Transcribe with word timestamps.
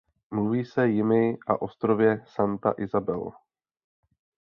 Mluví 0.31 0.65
se 0.65 0.87
jimi 0.87 1.37
a 1.47 1.61
ostrově 1.61 2.23
Santa 2.25 2.73
Isabel. 2.77 3.31